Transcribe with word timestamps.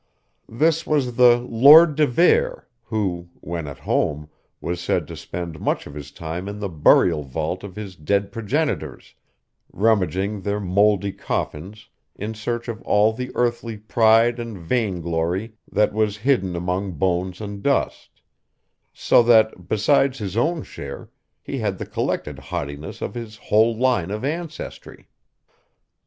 This 0.49 0.87
was 0.87 1.15
the 1.15 1.37
Lord 1.37 1.93
de 1.93 2.07
Vere, 2.07 2.67
who, 2.85 3.29
when 3.39 3.67
at 3.67 3.77
home, 3.77 4.29
was 4.59 4.81
said 4.81 5.07
to 5.07 5.15
spend 5.15 5.59
much 5.61 5.85
of 5.85 5.93
his 5.93 6.09
time 6.09 6.47
in 6.49 6.57
the 6.57 6.69
burial 6.69 7.21
vault 7.21 7.63
of 7.63 7.75
his 7.75 7.95
dead 7.95 8.31
progenitors, 8.31 9.13
rummaging 9.71 10.41
their 10.41 10.59
mouldy 10.59 11.11
coffins 11.11 11.87
in 12.15 12.33
search 12.33 12.67
of 12.67 12.81
all 12.81 13.13
the 13.13 13.29
earthly 13.35 13.77
pride 13.77 14.39
and 14.39 14.57
vainglory 14.57 15.53
that 15.71 15.93
was 15.93 16.17
hidden 16.17 16.55
among 16.55 16.93
bones 16.93 17.39
and 17.39 17.61
dust; 17.61 18.23
so 18.91 19.21
that, 19.21 19.67
besides 19.69 20.17
his 20.17 20.35
own 20.35 20.63
share, 20.63 21.11
he 21.43 21.59
had 21.59 21.77
the 21.77 21.85
collected 21.85 22.39
haughtiness 22.39 23.03
of 23.03 23.13
his 23.13 23.35
whole 23.37 23.77
line 23.77 24.09
of 24.09 24.25
ancestry. 24.25 25.07